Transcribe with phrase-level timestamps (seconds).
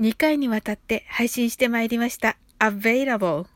[0.00, 3.46] 2回にわたって配信してまいりました Available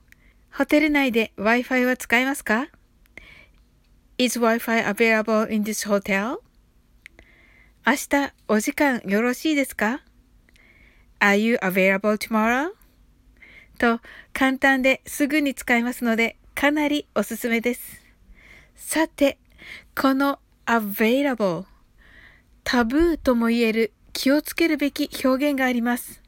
[0.53, 2.69] ホテル内で Wi-Fi は使えますか
[4.19, 6.39] ?Is Wi-Fi available in this hotel?
[7.87, 10.03] 明日お時間よろしいですか
[11.21, 12.71] ?Are you available tomorrow?
[13.79, 14.01] と
[14.33, 18.03] 簡単ですぐに使えますのでかなりおすすめです。
[18.77, 19.39] さて、
[20.01, 21.65] この available
[22.65, 26.22] タブーとも言える気をつけるべき表現があります。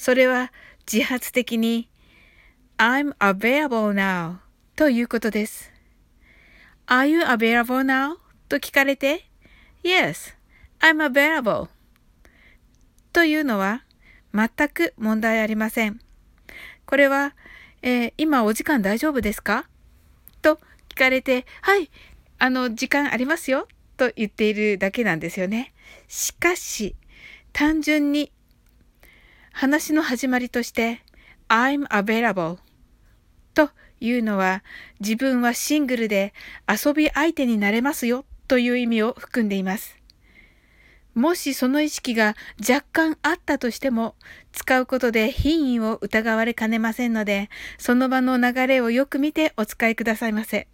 [0.00, 0.50] それは
[0.90, 1.90] 自発的に
[2.78, 4.36] I'm available now
[4.74, 5.70] ということです。
[6.86, 8.16] Are you available now?
[8.48, 9.26] と聞かれて
[9.84, 10.34] Yes,
[10.80, 11.68] I'm available
[13.12, 13.84] というのは
[14.32, 16.00] 全く問題ありません。
[16.86, 17.34] これは、
[17.82, 19.68] えー、今お時間大丈夫ですか？
[20.40, 21.90] と聞かれて、はい、
[22.38, 25.74] あの、時間ありますよと言っているだけなんですよね。
[26.08, 26.96] しかし、
[27.52, 28.32] 単純に
[29.60, 31.02] 話の始まりとして
[31.50, 32.56] I'm available
[33.52, 33.68] と
[34.00, 34.64] いうのは
[35.00, 36.32] 自分はシングルで
[36.66, 39.98] 遊び相手になれますよという意味を含んでいます。
[41.14, 44.14] もしその意識が若干あったとしても、
[44.52, 50.68] 使うことで品位を疑われかねませんので、その場の流れをよく見てお使いくださいませ。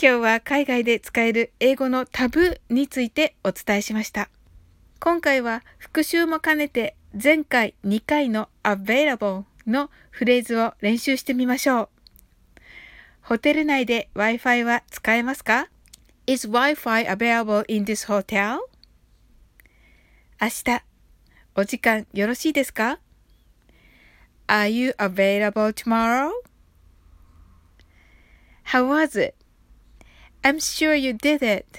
[0.00, 4.30] 今日は海外で使える英語のタブーについてお伝えしました。
[5.00, 11.88] 今回は復習も兼ねて前回2回の available のフレーズを練習してみましょう。
[13.22, 15.68] ホテル内で Wi-Fi は使えますか
[16.26, 18.58] ?Is Wi-Fi available in this hotel?
[20.40, 20.82] 明日、
[21.54, 22.98] お時間よろしいですか
[24.48, 26.30] ?Are you available tomorrow?
[28.66, 29.36] How was it?
[30.42, 31.78] I'm sure you did it.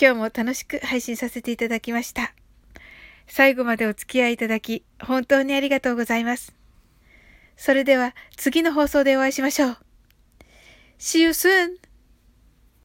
[0.00, 2.34] 今日も楽しく配信させていただきました。
[3.26, 6.54] 最後までお付き合いいただき、本当にありがとうございます。
[7.56, 9.76] それでは次の放送でお会いしましょう。
[10.98, 11.83] See you soon!